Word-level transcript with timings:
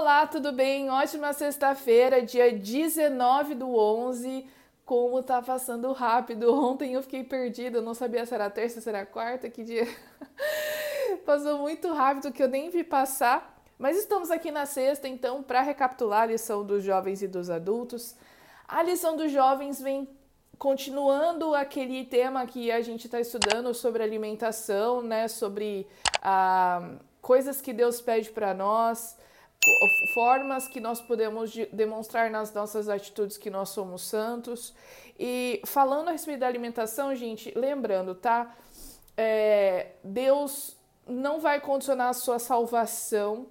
Olá, 0.00 0.28
tudo 0.28 0.52
bem? 0.52 0.88
Ótima 0.88 1.32
sexta-feira, 1.32 2.22
dia 2.22 2.56
19 2.56 3.56
do 3.56 3.74
11. 3.74 4.46
Como 4.84 5.20
tá 5.24 5.42
passando 5.42 5.90
rápido. 5.90 6.54
Ontem 6.54 6.94
eu 6.94 7.02
fiquei 7.02 7.24
perdida, 7.24 7.82
não 7.82 7.94
sabia 7.94 8.24
se 8.24 8.32
era 8.32 8.48
terça, 8.48 8.80
se 8.80 8.88
era 8.88 9.04
quarta, 9.04 9.50
que 9.50 9.64
dia. 9.64 9.88
Passou 11.26 11.58
muito 11.58 11.92
rápido 11.92 12.30
que 12.30 12.40
eu 12.40 12.46
nem 12.46 12.70
vi 12.70 12.84
passar. 12.84 13.60
Mas 13.76 13.98
estamos 13.98 14.30
aqui 14.30 14.52
na 14.52 14.66
sexta, 14.66 15.08
então, 15.08 15.42
para 15.42 15.62
recapitular 15.62 16.22
a 16.22 16.26
lição 16.26 16.64
dos 16.64 16.84
jovens 16.84 17.20
e 17.20 17.26
dos 17.26 17.50
adultos. 17.50 18.14
A 18.68 18.84
lição 18.84 19.16
dos 19.16 19.32
jovens 19.32 19.82
vem 19.82 20.08
continuando 20.56 21.56
aquele 21.56 22.04
tema 22.04 22.46
que 22.46 22.70
a 22.70 22.80
gente 22.82 23.06
está 23.06 23.18
estudando 23.18 23.74
sobre 23.74 24.04
alimentação, 24.04 25.02
né? 25.02 25.26
Sobre 25.26 25.88
ah, 26.22 26.88
coisas 27.20 27.60
que 27.60 27.72
Deus 27.72 28.00
pede 28.00 28.30
para 28.30 28.54
nós 28.54 29.18
formas 30.14 30.68
que 30.68 30.80
nós 30.80 31.00
podemos 31.00 31.52
demonstrar 31.72 32.30
nas 32.30 32.52
nossas 32.52 32.88
atitudes 32.88 33.36
que 33.36 33.50
nós 33.50 33.70
somos 33.70 34.02
santos. 34.02 34.74
E 35.18 35.60
falando 35.66 36.08
a 36.08 36.12
respeito 36.12 36.40
da 36.40 36.46
alimentação, 36.46 37.14
gente, 37.14 37.52
lembrando, 37.56 38.14
tá? 38.14 38.54
É, 39.16 39.92
Deus 40.02 40.76
não 41.06 41.40
vai 41.40 41.60
condicionar 41.60 42.10
a 42.10 42.12
sua 42.12 42.38
salvação 42.38 43.46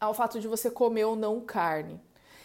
ao 0.00 0.14
fato 0.14 0.40
de 0.40 0.48
você 0.48 0.70
comer 0.70 1.04
ou 1.04 1.16
não 1.16 1.40
carne. 1.40 2.00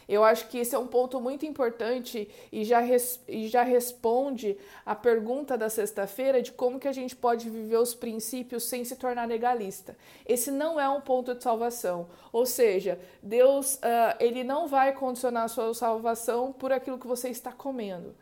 Eu 0.07 0.23
acho 0.23 0.47
que 0.49 0.57
esse 0.57 0.75
é 0.75 0.79
um 0.79 0.87
ponto 0.87 1.19
muito 1.19 1.45
importante 1.45 2.29
e 2.51 2.63
já, 2.63 2.79
res, 2.79 3.19
e 3.27 3.47
já 3.47 3.63
responde 3.63 4.57
a 4.85 4.95
pergunta 4.95 5.57
da 5.57 5.69
sexta-feira 5.69 6.41
de 6.41 6.51
como 6.51 6.79
que 6.79 6.87
a 6.87 6.91
gente 6.91 7.15
pode 7.15 7.49
viver 7.49 7.77
os 7.77 7.93
princípios 7.93 8.63
sem 8.63 8.83
se 8.83 8.95
tornar 8.95 9.27
legalista. 9.27 9.97
Esse 10.25 10.51
não 10.51 10.79
é 10.79 10.87
um 10.89 11.01
ponto 11.01 11.33
de 11.33 11.43
salvação. 11.43 12.07
Ou 12.31 12.45
seja, 12.45 12.99
Deus 13.21 13.75
uh, 13.75 14.15
ele 14.19 14.43
não 14.43 14.67
vai 14.67 14.93
condicionar 14.93 15.43
a 15.43 15.47
sua 15.47 15.73
salvação 15.73 16.51
por 16.51 16.71
aquilo 16.71 16.99
que 16.99 17.07
você 17.07 17.29
está 17.29 17.51
comendo. 17.51 18.15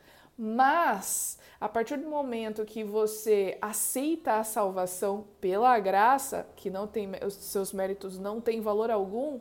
Mas 0.44 1.38
a 1.59 1.70
partir 1.70 1.97
do 1.97 2.09
momento 2.09 2.66
que 2.66 2.84
você 2.84 3.59
aceita 3.61 4.38
a 4.38 4.44
salvação 4.44 5.28
pela 5.39 5.78
graça, 5.78 6.48
que 6.56 6.72
não 6.72 6.88
tem 6.88 7.11
os 7.23 7.36
seus 7.36 7.72
méritos 7.72 8.17
não 8.17 8.42
têm 8.42 8.59
valor 8.59 8.89
algum, 8.89 9.39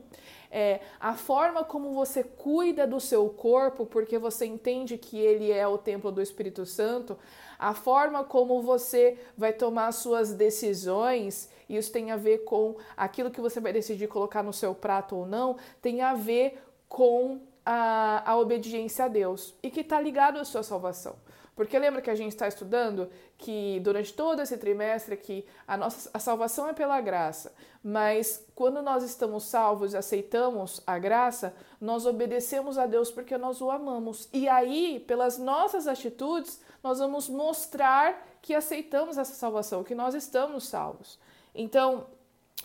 é, 0.51 0.81
a 1.01 1.15
forma 1.15 1.65
como 1.65 1.95
você 1.95 2.23
cuida 2.23 2.87
do 2.87 3.01
seu 3.01 3.27
corpo, 3.31 3.87
porque 3.87 4.19
você 4.19 4.45
entende 4.45 4.98
que 4.98 5.19
ele 5.19 5.51
é 5.51 5.67
o 5.67 5.79
templo 5.79 6.12
do 6.12 6.20
Espírito 6.20 6.67
Santo, 6.67 7.17
a 7.59 7.73
forma 7.73 8.23
como 8.23 8.61
você 8.61 9.17
vai 9.35 9.55
tomar 9.55 9.92
suas 9.92 10.35
decisões, 10.35 11.48
isso 11.67 11.91
tem 11.91 12.11
a 12.11 12.17
ver 12.19 12.45
com 12.45 12.77
aquilo 12.95 13.31
que 13.31 13.41
você 13.41 13.59
vai 13.59 13.73
decidir 13.73 14.07
colocar 14.07 14.42
no 14.42 14.53
seu 14.53 14.75
prato 14.75 15.17
ou 15.17 15.25
não, 15.25 15.57
tem 15.81 16.03
a 16.03 16.12
ver 16.12 16.62
com 16.87 17.41
a, 17.73 18.33
a 18.33 18.37
obediência 18.37 19.05
a 19.05 19.09
Deus 19.09 19.55
e 19.63 19.71
que 19.71 19.83
está 19.83 20.01
ligado 20.01 20.41
à 20.41 20.45
sua 20.45 20.65
salvação. 20.65 21.15
Porque 21.55 21.79
lembra 21.79 22.03
que 22.03 22.11
a 22.11 22.17
gente 22.17 22.33
está 22.33 22.49
estudando 22.49 23.09
que 23.39 23.79
durante 23.85 24.13
todo 24.13 24.43
esse 24.43 24.57
trimestre 24.57 25.17
que 25.17 25.47
a 25.69 25.77
nossa 25.77 26.11
a 26.13 26.19
salvação 26.19 26.69
é 26.69 26.73
pela 26.73 27.01
graça, 27.01 27.53
mas 27.81 28.45
quando 28.57 28.83
nós 28.83 29.05
estamos 29.05 29.45
salvos 29.45 29.93
e 29.93 29.97
aceitamos 29.97 30.83
a 30.85 30.98
graça, 30.98 31.55
nós 31.81 32.07
obedecemos 32.07 32.77
a 32.77 32.87
Deus 32.87 33.09
porque 33.13 33.39
nós 33.39 33.61
o 33.61 33.71
amamos. 33.71 34.29
E 34.33 34.48
aí, 34.48 35.05
pelas 35.07 35.39
nossas 35.39 35.87
atitudes, 35.87 36.61
nós 36.83 36.98
vamos 36.98 37.29
mostrar 37.29 38.27
que 38.43 38.53
aceitamos 38.53 39.17
essa 39.17 39.35
salvação, 39.35 39.85
que 39.85 39.95
nós 39.95 40.15
estamos 40.15 40.67
salvos. 40.67 41.21
Então, 41.55 42.07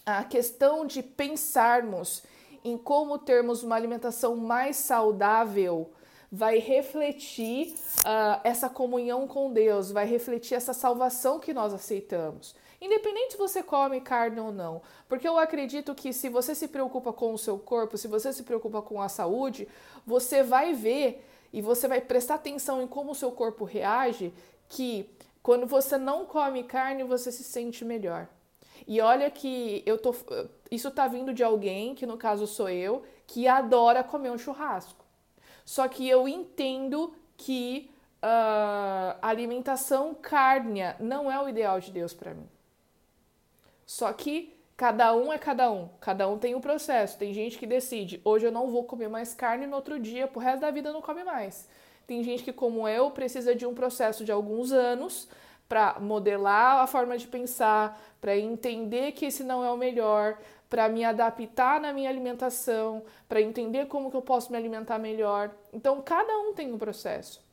a 0.04 0.24
questão 0.24 0.84
de 0.84 1.04
pensarmos 1.04 2.24
em 2.66 2.78
como 2.78 3.20
termos 3.20 3.62
uma 3.62 3.76
alimentação 3.76 4.36
mais 4.36 4.76
saudável 4.78 5.92
vai 6.32 6.58
refletir 6.58 7.76
uh, 8.00 8.42
essa 8.44 8.68
comunhão 8.68 9.28
com 9.28 9.54
Deus, 9.54 9.92
vai 9.92 10.06
refletir 10.08 10.56
essa 10.56 10.74
salvação 10.74 11.40
que 11.40 11.54
nós 11.54 11.74
aceitamos. 11.74 12.56
Independente 12.82 13.34
se 13.34 13.38
você 13.38 13.62
come 13.62 14.02
carne 14.02 14.40
ou 14.40 14.52
não, 14.52 14.82
porque 15.08 15.28
eu 15.28 15.38
acredito 15.38 15.94
que 15.94 16.12
se 16.12 16.28
você 16.28 16.56
se 16.56 16.68
preocupa 16.68 17.14
com 17.14 17.34
o 17.34 17.38
seu 17.38 17.58
corpo, 17.60 18.00
se 18.00 18.08
você 18.08 18.34
se 18.34 18.42
preocupa 18.42 18.82
com 18.82 19.00
a 19.00 19.08
saúde, 19.08 19.68
você 20.06 20.42
vai 20.42 20.74
ver 20.74 21.24
e 21.54 21.62
você 21.62 21.88
vai 21.88 22.02
prestar 22.02 22.36
atenção 22.36 22.82
em 22.82 22.88
como 22.88 23.12
o 23.12 23.16
seu 23.16 23.32
corpo 23.32 23.64
reage, 23.64 24.34
que 24.68 25.10
quando 25.42 25.68
você 25.68 25.98
não 25.98 26.26
come 26.26 26.64
carne, 26.64 27.04
você 27.04 27.32
se 27.32 27.44
sente 27.44 27.86
melhor. 27.86 28.28
E 28.88 29.02
olha 29.02 29.30
que 29.30 29.84
eu 29.86 29.98
tô 29.98 30.14
isso 30.70 30.92
tá 30.92 31.08
vindo 31.08 31.34
de 31.34 31.44
alguém, 31.44 31.96
que 31.96 32.06
no 32.06 32.18
caso 32.18 32.48
sou 32.48 32.70
eu, 32.70 33.04
que 33.28 33.48
adora 33.48 34.04
comer 34.04 34.32
um 34.32 34.38
churrasco. 34.38 35.06
Só 35.64 35.88
que 35.88 36.08
eu 36.08 36.28
entendo 36.28 37.14
que 37.38 37.90
uh, 38.24 39.18
alimentação 39.22 40.14
cárnea 40.14 40.96
não 41.00 41.32
é 41.32 41.42
o 41.42 41.48
ideal 41.48 41.80
de 41.80 41.92
Deus 41.92 42.14
para 42.14 42.34
mim. 42.34 42.48
Só 43.86 44.12
que 44.14 44.56
cada 44.76 45.16
um 45.16 45.32
é 45.32 45.38
cada 45.38 45.72
um, 45.72 45.90
cada 46.00 46.28
um 46.28 46.38
tem 46.38 46.56
um 46.56 46.62
processo. 46.62 47.18
Tem 47.18 47.34
gente 47.34 47.58
que 47.58 47.68
decide, 47.68 48.22
hoje 48.24 48.46
eu 48.46 48.52
não 48.52 48.68
vou 48.68 48.84
comer 48.84 49.08
mais 49.08 49.34
carne, 49.34 49.66
no 49.66 49.76
outro 49.76 50.00
dia, 50.00 50.28
pro 50.28 50.40
resto 50.40 50.62
da 50.62 50.72
vida, 50.72 50.92
não 50.92 51.02
come 51.02 51.24
mais. 51.24 51.68
Tem 52.06 52.24
gente 52.24 52.44
que, 52.44 52.54
como 52.54 52.88
eu, 52.88 53.10
precisa 53.12 53.56
de 53.56 53.66
um 53.66 53.74
processo 53.74 54.24
de 54.24 54.32
alguns 54.32 54.72
anos 54.72 55.28
para 55.68 56.00
modelar 56.00 56.82
a 56.82 56.88
forma 56.88 57.18
de 57.18 57.28
pensar, 57.28 58.00
para 58.22 58.38
entender 58.38 59.12
que 59.14 59.26
esse 59.26 59.44
não 59.44 59.64
é 59.64 59.72
o 59.72 59.78
melhor, 59.78 60.38
para 60.70 60.90
me 60.90 61.04
adaptar 61.04 61.80
na 61.80 61.94
minha 61.94 62.10
alimentação, 62.10 63.04
para 63.28 63.42
entender 63.42 63.88
como 63.88 64.10
que 64.10 64.18
eu 64.18 64.22
posso 64.22 64.52
me 64.52 64.58
alimentar 64.58 65.00
melhor. 65.00 65.52
Então, 65.72 66.02
cada 66.02 66.38
um 66.40 66.54
tem 66.54 66.74
um 66.74 66.78
processo. 66.78 67.44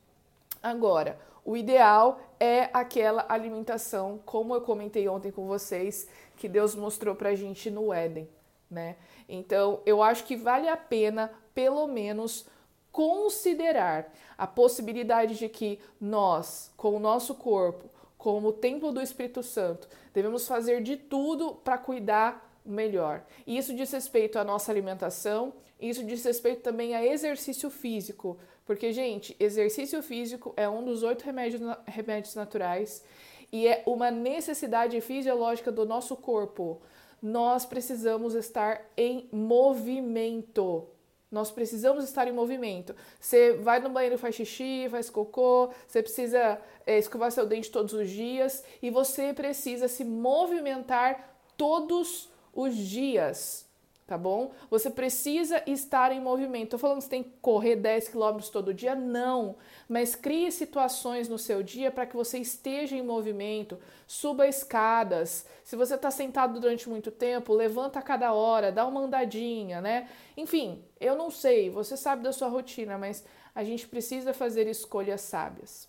Agora, 0.61 1.19
o 1.45 1.57
ideal 1.57 2.19
é 2.39 2.69
aquela 2.73 3.25
alimentação, 3.27 4.19
como 4.25 4.55
eu 4.55 4.61
comentei 4.61 5.07
ontem 5.07 5.31
com 5.31 5.45
vocês, 5.45 6.07
que 6.37 6.47
Deus 6.47 6.73
mostrou 6.73 7.15
para 7.15 7.29
a 7.29 7.35
gente 7.35 7.69
no 7.69 7.93
Éden, 7.93 8.29
né? 8.69 8.95
Então, 9.27 9.81
eu 9.85 10.01
acho 10.01 10.23
que 10.23 10.35
vale 10.35 10.67
a 10.69 10.77
pena, 10.77 11.31
pelo 11.53 11.85
menos, 11.87 12.45
considerar 12.91 14.11
a 14.37 14.47
possibilidade 14.47 15.35
de 15.35 15.49
que 15.49 15.79
nós, 15.99 16.71
com 16.77 16.95
o 16.95 16.99
nosso 16.99 17.35
corpo, 17.35 17.89
como 18.23 18.47
o 18.47 18.53
templo 18.53 18.93
do 18.93 19.01
Espírito 19.01 19.43
Santo, 19.43 19.85
devemos 20.13 20.47
fazer 20.47 20.81
de 20.81 20.95
tudo 20.95 21.55
para 21.55 21.77
cuidar 21.77 22.57
melhor. 22.65 23.25
E 23.45 23.57
isso 23.57 23.75
diz 23.75 23.91
respeito 23.91 24.39
à 24.39 24.45
nossa 24.45 24.71
alimentação, 24.71 25.51
isso 25.77 26.05
diz 26.05 26.23
respeito 26.23 26.61
também 26.61 26.95
a 26.95 27.05
exercício 27.05 27.69
físico, 27.69 28.37
porque, 28.65 28.93
gente, 28.93 29.35
exercício 29.37 30.01
físico 30.01 30.53
é 30.55 30.69
um 30.69 30.85
dos 30.85 31.03
oito 31.03 31.25
remédios, 31.25 31.61
remédios 31.85 32.33
naturais 32.33 33.03
e 33.51 33.67
é 33.67 33.83
uma 33.85 34.09
necessidade 34.09 35.01
fisiológica 35.01 35.69
do 35.69 35.85
nosso 35.85 36.15
corpo. 36.15 36.81
Nós 37.21 37.65
precisamos 37.65 38.35
estar 38.35 38.89
em 38.95 39.27
movimento. 39.33 40.87
Nós 41.33 41.49
precisamos 41.49 42.03
estar 42.03 42.27
em 42.27 42.31
movimento. 42.31 42.95
Você 43.19 43.53
vai 43.53 43.79
no 43.79 43.89
banheiro, 43.89 44.19
faz 44.19 44.35
xixi, 44.35 44.87
faz 44.89 45.09
cocô, 45.09 45.71
você 45.87 46.03
precisa 46.03 46.61
é, 46.85 46.99
escovar 46.99 47.31
seu 47.31 47.47
dente 47.47 47.71
todos 47.71 47.91
os 47.91 48.07
dias 48.07 48.63
e 48.83 48.91
você 48.91 49.33
precisa 49.33 49.87
se 49.87 50.05
movimentar 50.05 51.35
todos 51.57 52.29
os 52.53 52.77
dias, 52.77 53.67
tá 54.05 54.17
bom? 54.17 54.51
Você 54.69 54.89
precisa 54.89 55.63
estar 55.65 56.11
em 56.11 56.19
movimento. 56.19 56.71
Tô 56.71 56.77
falando 56.77 56.97
que 56.97 57.03
você 57.05 57.09
tem 57.09 57.23
que 57.23 57.31
correr 57.41 57.75
10 57.77 58.09
quilômetros 58.09 58.49
todo 58.49 58.73
dia? 58.73 58.95
Não. 58.95 59.55
Mas 59.87 60.15
crie 60.15 60.51
situações 60.51 61.29
no 61.29 61.37
seu 61.37 61.63
dia 61.63 61.91
para 61.91 62.05
que 62.05 62.15
você 62.15 62.37
esteja 62.37 62.95
em 62.95 63.01
movimento. 63.01 63.79
Suba 64.05 64.47
escadas. 64.47 65.45
Se 65.63 65.75
você 65.75 65.95
está 65.95 66.11
sentado 66.11 66.59
durante 66.59 66.89
muito 66.89 67.11
tempo, 67.11 67.53
levanta 67.53 67.99
a 67.99 68.01
cada 68.01 68.33
hora, 68.33 68.71
dá 68.71 68.85
uma 68.85 69.01
andadinha, 69.01 69.79
né? 69.79 70.09
Enfim, 70.35 70.83
eu 70.99 71.15
não 71.15 71.31
sei, 71.31 71.69
você 71.69 71.95
sabe 71.95 72.23
da 72.23 72.33
sua 72.33 72.49
rotina, 72.49 72.97
mas 72.97 73.23
a 73.55 73.63
gente 73.63 73.87
precisa 73.87 74.33
fazer 74.33 74.67
escolhas 74.67 75.21
sábias. 75.21 75.87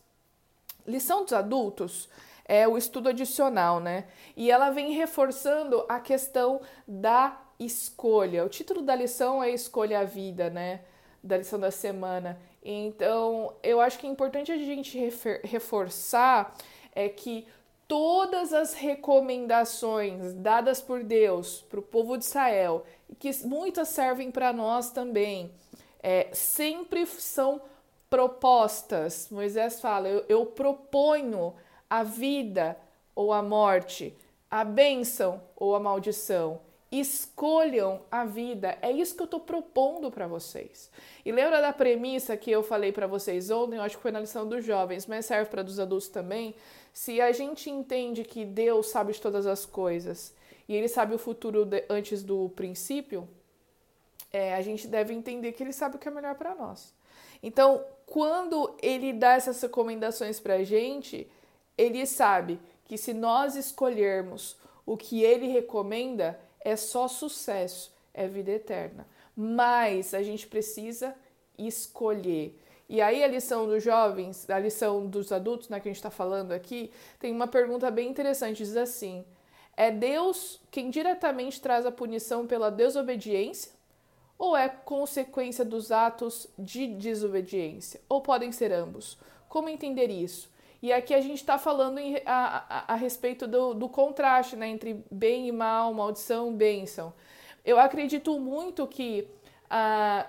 Lição 0.87 1.25
dos 1.25 1.33
adultos 1.33 2.09
é 2.45 2.69
o 2.69 2.77
estudo 2.77 3.09
adicional, 3.09 3.81
né? 3.81 4.07
E 4.37 4.51
ela 4.51 4.71
vem 4.71 4.93
reforçando 4.93 5.85
a 5.89 5.99
questão 5.99 6.61
da 6.87 7.41
escolha. 7.65 8.45
O 8.45 8.49
título 8.49 8.83
da 8.83 8.95
lição 8.95 9.43
é 9.43 9.51
Escolha 9.51 10.01
a 10.01 10.05
Vida, 10.05 10.51
né? 10.51 10.81
Da 11.23 11.37
lição 11.37 11.59
da 11.59 11.71
semana. 11.71 12.39
Então, 12.63 13.55
eu 13.63 13.81
acho 13.81 13.99
que 13.99 14.07
é 14.07 14.11
importante 14.11 14.51
a 14.51 14.57
gente 14.57 14.99
reforçar 15.43 16.55
é 16.95 17.09
que 17.09 17.47
todas 17.87 18.53
as 18.53 18.73
recomendações 18.75 20.33
dadas 20.35 20.81
por 20.81 21.03
Deus 21.03 21.63
para 21.69 21.81
o 21.81 21.83
povo 21.83 22.17
de 22.17 22.25
Israel, 22.25 22.85
que 23.19 23.31
muitas 23.45 23.89
servem 23.89 24.31
para 24.31 24.53
nós 24.53 24.91
também, 24.91 25.53
é, 26.03 26.29
sempre 26.33 27.07
são 27.07 27.61
propostas. 28.09 29.29
Moisés 29.31 29.81
fala: 29.81 30.09
eu, 30.09 30.25
eu 30.29 30.47
proponho 30.47 31.55
a 31.89 32.03
vida 32.03 32.77
ou 33.15 33.33
a 33.33 33.43
morte, 33.43 34.17
a 34.51 34.65
bênção 34.65 35.43
ou 35.57 35.75
a 35.75 35.81
maldição. 35.81 36.61
Escolham 37.01 38.03
a 38.11 38.25
vida. 38.25 38.79
É 38.83 38.91
isso 38.91 39.15
que 39.15 39.23
eu 39.23 39.27
estou 39.27 39.41
propondo 39.41 40.11
para 40.11 40.27
vocês. 40.27 40.91
E 41.25 41.33
lembra 41.33 41.61
da 41.61 41.73
premissa 41.73 42.37
que 42.37 42.51
eu 42.51 42.63
falei 42.63 42.93
para 42.93 43.07
vocês 43.07 43.51
ontem? 43.51 43.77
Eu 43.77 43.83
acho 43.83 43.97
que 43.97 44.03
foi 44.03 44.13
na 44.13 44.21
lição 44.21 44.49
dos 44.49 44.65
jovens, 44.65 45.07
mas 45.07 45.27
serve 45.27 45.51
para 45.51 45.63
dos 45.63 45.81
adultos 45.81 46.09
também. 46.09 46.55
Se 46.93 47.21
a 47.21 47.33
gente 47.33 47.71
entende 47.71 48.23
que 48.25 48.45
Deus 48.45 48.87
sabe 48.89 49.13
de 49.13 49.21
todas 49.21 49.47
as 49.47 49.67
coisas 49.67 50.35
e 50.69 50.75
Ele 50.75 50.89
sabe 50.89 51.15
o 51.15 51.19
futuro 51.19 51.65
de, 51.65 51.85
antes 51.89 52.23
do 52.23 52.49
princípio, 52.51 53.29
é, 54.33 54.55
a 54.55 54.63
gente 54.63 54.87
deve 54.87 55.15
entender 55.15 55.53
que 55.53 55.63
Ele 55.63 55.73
sabe 55.73 55.97
o 55.97 55.99
que 55.99 56.09
é 56.09 56.11
melhor 56.11 56.35
para 56.35 56.55
nós. 56.55 56.95
Então, 57.43 57.85
quando 58.07 58.75
Ele 58.83 59.13
dá 59.13 59.35
essas 59.35 59.61
recomendações 59.61 60.39
para 60.39 60.55
a 60.55 60.65
gente, 60.65 61.27
Ele 61.77 62.07
sabe 62.07 62.61
que 62.85 62.97
se 62.99 63.13
nós 63.13 63.57
escolhermos 63.57 64.57
o 64.87 64.97
que 64.97 65.23
Ele 65.23 65.49
recomenda, 65.49 66.39
é 66.65 66.75
só 66.75 67.07
sucesso, 67.07 67.93
é 68.13 68.27
vida 68.27 68.51
eterna. 68.51 69.07
Mas 69.37 70.15
a 70.15 70.23
gente 70.23 70.47
precisa 70.47 71.15
escolher. 71.59 72.59
E 72.89 73.01
aí 73.01 73.23
a 73.23 73.29
lição 73.29 73.67
dos 73.67 73.83
jovens, 73.83 74.49
a 74.49 74.59
lição 74.59 75.07
dos 75.07 75.31
adultos, 75.31 75.69
né, 75.69 75.79
que 75.79 75.89
a 75.89 75.91
gente 75.91 75.99
está 75.99 76.11
falando 76.11 76.53
aqui, 76.53 76.91
tem 77.19 77.33
uma 77.33 77.47
pergunta 77.47 77.91
bem 77.91 78.09
interessante, 78.09 78.59
diz 78.59 78.77
assim: 78.77 79.25
é 79.77 79.91
Deus 79.91 80.61
quem 80.71 80.91
diretamente 80.91 81.61
traz 81.61 81.87
a 81.87 81.93
punição 81.93 82.47
pela 82.47 82.71
desobediência 82.71 83.73
ou 84.39 84.57
é 84.57 84.69
consequência 84.69 85.65
dos 85.65 85.93
atos 85.93 86.47
de 86.59 86.87
desobediência? 86.87 88.01
Ou 88.09 88.21
podem 88.21 88.53
ser 88.53 88.73
ambos? 88.73 89.19
Como 89.49 89.69
entender 89.69 90.11
isso? 90.11 90.51
E 90.85 90.93
aqui 90.93 91.15
a 91.15 91.21
gente 91.23 91.39
está 91.39 91.57
falando 91.57 91.97
em, 91.97 92.17
a, 92.27 92.63
a, 92.69 92.93
a, 92.93 92.95
respeito 92.95 93.47
do, 93.47 93.73
do 93.73 93.89
contraste 93.89 94.55
né, 94.55 94.69
entre 94.69 95.03
bem 95.11 95.49
e 95.49 95.51
mal, 95.51 95.95
maldição 95.95 96.53
e 96.53 96.57
bênção. 96.57 97.15
Eu 97.65 97.79
acredito 97.79 98.39
muito 98.39 98.87
que 98.87 99.27
ah, 99.71 100.27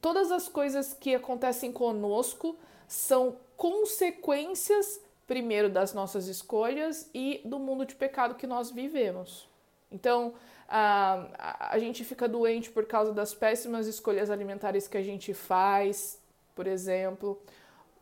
todas 0.00 0.32
as 0.32 0.48
coisas 0.48 0.94
que 0.94 1.14
acontecem 1.14 1.70
conosco 1.70 2.56
são 2.88 3.36
consequências, 3.54 4.98
primeiro, 5.26 5.68
das 5.68 5.92
nossas 5.92 6.26
escolhas 6.26 7.10
e 7.12 7.42
do 7.44 7.58
mundo 7.58 7.84
de 7.84 7.94
pecado 7.94 8.34
que 8.36 8.46
nós 8.46 8.70
vivemos. 8.70 9.46
Então, 9.90 10.32
a, 10.66 11.68
a 11.68 11.78
gente 11.78 12.02
fica 12.02 12.26
doente 12.26 12.70
por 12.70 12.86
causa 12.86 13.12
das 13.12 13.34
péssimas 13.34 13.86
escolhas 13.86 14.30
alimentares 14.30 14.88
que 14.88 14.96
a 14.96 15.02
gente 15.02 15.34
faz, 15.34 16.18
por 16.54 16.66
exemplo 16.66 17.38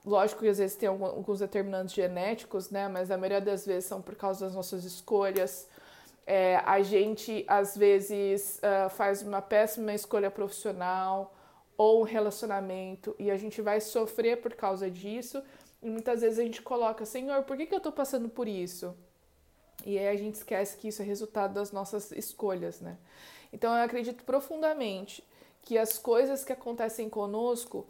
Lógico 0.04 0.40
que 0.40 0.48
às 0.48 0.58
vezes 0.58 0.76
tem 0.76 0.88
alguns 0.88 1.40
determinantes 1.40 1.94
genéticos, 1.94 2.70
né? 2.70 2.88
Mas 2.88 3.10
a 3.10 3.18
maioria 3.18 3.40
das 3.40 3.66
vezes 3.66 3.84
são 3.84 4.00
por 4.00 4.14
causa 4.14 4.46
das 4.46 4.54
nossas 4.54 4.84
escolhas. 4.84 5.68
É, 6.26 6.56
a 6.64 6.80
gente 6.82 7.44
às 7.46 7.76
vezes 7.76 8.60
uh, 8.62 8.88
faz 8.90 9.22
uma 9.22 9.42
péssima 9.42 9.92
escolha 9.92 10.30
profissional 10.30 11.34
ou 11.76 12.00
um 12.00 12.04
relacionamento 12.04 13.14
e 13.18 13.30
a 13.30 13.36
gente 13.36 13.60
vai 13.60 13.80
sofrer 13.80 14.40
por 14.40 14.54
causa 14.54 14.90
disso. 14.90 15.42
E 15.82 15.90
muitas 15.90 16.20
vezes 16.20 16.38
a 16.38 16.42
gente 16.42 16.62
coloca, 16.62 17.04
Senhor, 17.04 17.42
por 17.42 17.56
que, 17.56 17.66
que 17.66 17.74
eu 17.74 17.78
estou 17.78 17.92
passando 17.92 18.28
por 18.28 18.46
isso? 18.48 18.94
E 19.84 19.98
aí 19.98 20.08
a 20.08 20.16
gente 20.16 20.34
esquece 20.34 20.76
que 20.76 20.88
isso 20.88 21.02
é 21.02 21.04
resultado 21.04 21.54
das 21.54 21.72
nossas 21.72 22.12
escolhas, 22.12 22.80
né? 22.80 22.98
Então 23.52 23.74
eu 23.74 23.82
acredito 23.82 24.24
profundamente 24.24 25.24
que 25.62 25.76
as 25.76 25.98
coisas 25.98 26.44
que 26.44 26.52
acontecem 26.52 27.08
conosco 27.08 27.86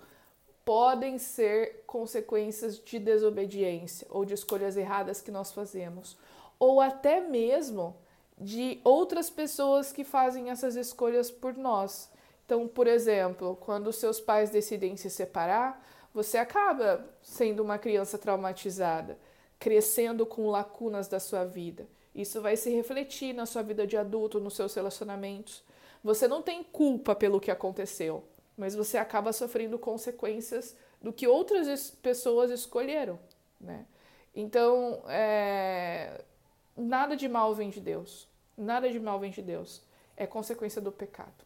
podem 0.71 1.19
ser 1.19 1.83
consequências 1.85 2.79
de 2.79 3.01
desobediência 3.01 4.07
ou 4.09 4.25
de 4.25 4.35
escolhas 4.35 4.77
erradas 4.77 5.21
que 5.21 5.29
nós 5.29 5.51
fazemos, 5.51 6.17
ou 6.61 6.81
até 6.81 7.21
mesmo 7.21 7.97
de 8.39 8.81
outras 8.85 9.29
pessoas 9.29 9.91
que 9.91 10.05
fazem 10.05 10.49
essas 10.49 10.77
escolhas 10.77 11.29
por 11.29 11.57
nós. 11.57 12.09
Então, 12.47 12.69
por 12.69 12.87
exemplo, 12.87 13.59
quando 13.61 13.93
seus 13.93 14.21
pais 14.21 14.51
decidem 14.51 14.97
se 14.97 15.11
separar, 15.11 15.85
você 16.15 16.39
acaba 16.39 17.05
sendo 17.21 17.65
uma 17.65 17.77
criança 17.77 18.17
traumatizada, 18.17 19.19
crescendo 19.59 20.25
com 20.25 20.51
lacunas 20.51 21.09
da 21.09 21.19
sua 21.19 21.45
vida. 21.45 21.89
Isso 22.15 22.41
vai 22.41 22.57
se 22.57 22.71
refletir 22.71 23.35
na 23.35 23.45
sua 23.45 23.63
vida 23.63 23.89
de 23.89 23.97
adulto, 23.97 24.39
nos 24.39 24.55
seus 24.55 24.73
relacionamentos. 24.73 25.65
Você 26.05 26.29
não 26.29 26.41
tem 26.41 26.63
culpa 26.63 27.13
pelo 27.17 27.41
que 27.41 27.51
aconteceu, 27.51 28.23
mas 28.61 28.75
você 28.75 28.99
acaba 28.99 29.33
sofrendo 29.33 29.79
consequências 29.79 30.77
do 31.01 31.15
que 31.15 31.27
outras 31.27 31.91
pessoas 32.03 32.51
escolheram, 32.51 33.19
né? 33.59 33.87
Então, 34.35 35.03
é, 35.09 36.23
nada 36.77 37.17
de 37.17 37.27
mal 37.27 37.55
vem 37.55 37.71
de 37.71 37.81
Deus, 37.81 38.29
nada 38.59 38.91
de 38.91 39.01
mal 39.01 39.19
vem 39.19 39.31
de 39.31 39.41
Deus, 39.41 39.83
é 40.15 40.27
consequência 40.27 40.79
do 40.79 40.93
pecado, 40.93 41.43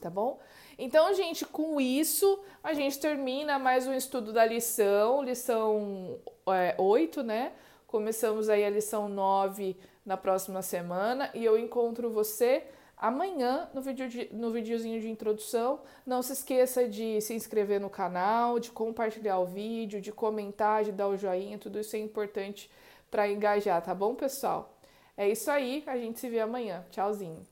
tá 0.00 0.08
bom? 0.08 0.38
Então, 0.78 1.12
gente, 1.12 1.44
com 1.44 1.80
isso, 1.80 2.40
a 2.62 2.72
gente 2.72 3.00
termina 3.00 3.58
mais 3.58 3.88
um 3.88 3.92
estudo 3.92 4.32
da 4.32 4.46
lição, 4.46 5.24
lição 5.24 6.20
é, 6.46 6.76
8, 6.78 7.24
né? 7.24 7.52
Começamos 7.88 8.48
aí 8.48 8.64
a 8.64 8.70
lição 8.70 9.08
9 9.08 9.76
na 10.06 10.16
próxima 10.16 10.62
semana 10.62 11.32
e 11.34 11.44
eu 11.44 11.58
encontro 11.58 12.12
você 12.12 12.64
amanhã 13.02 13.68
no, 13.74 13.82
vídeo 13.82 14.08
de, 14.08 14.28
no 14.32 14.52
videozinho 14.52 15.00
de 15.00 15.10
introdução. 15.10 15.80
Não 16.06 16.22
se 16.22 16.32
esqueça 16.32 16.88
de 16.88 17.20
se 17.20 17.34
inscrever 17.34 17.80
no 17.80 17.90
canal, 17.90 18.60
de 18.60 18.70
compartilhar 18.70 19.40
o 19.40 19.46
vídeo, 19.46 20.00
de 20.00 20.12
comentar, 20.12 20.84
de 20.84 20.92
dar 20.92 21.08
o 21.08 21.16
joinha, 21.16 21.58
tudo 21.58 21.80
isso 21.80 21.96
é 21.96 21.98
importante 21.98 22.70
para 23.10 23.28
engajar, 23.28 23.82
tá 23.82 23.92
bom, 23.92 24.14
pessoal? 24.14 24.78
É 25.16 25.28
isso 25.28 25.50
aí, 25.50 25.82
a 25.86 25.96
gente 25.98 26.20
se 26.20 26.30
vê 26.30 26.38
amanhã. 26.40 26.86
Tchauzinho. 26.90 27.42